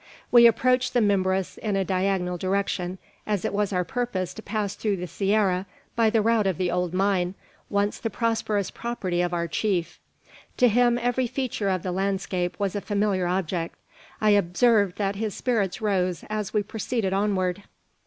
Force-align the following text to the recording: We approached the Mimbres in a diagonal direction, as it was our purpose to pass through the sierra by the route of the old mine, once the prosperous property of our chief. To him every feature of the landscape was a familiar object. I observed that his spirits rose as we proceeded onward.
We 0.31 0.47
approached 0.47 0.95
the 0.95 0.99
Mimbres 0.99 1.59
in 1.59 1.75
a 1.75 1.85
diagonal 1.85 2.35
direction, 2.35 2.97
as 3.27 3.45
it 3.45 3.53
was 3.53 3.71
our 3.71 3.83
purpose 3.83 4.33
to 4.33 4.41
pass 4.41 4.73
through 4.73 4.95
the 4.97 5.05
sierra 5.05 5.67
by 5.95 6.09
the 6.09 6.23
route 6.23 6.47
of 6.47 6.57
the 6.57 6.71
old 6.71 6.91
mine, 6.91 7.35
once 7.69 7.99
the 7.99 8.09
prosperous 8.09 8.71
property 8.71 9.21
of 9.21 9.31
our 9.31 9.47
chief. 9.47 9.99
To 10.57 10.67
him 10.67 10.97
every 10.97 11.27
feature 11.27 11.69
of 11.69 11.83
the 11.83 11.91
landscape 11.91 12.55
was 12.59 12.75
a 12.75 12.81
familiar 12.81 13.27
object. 13.27 13.75
I 14.19 14.31
observed 14.31 14.97
that 14.97 15.17
his 15.17 15.35
spirits 15.35 15.81
rose 15.81 16.25
as 16.31 16.51
we 16.51 16.63
proceeded 16.63 17.13
onward. 17.13 17.61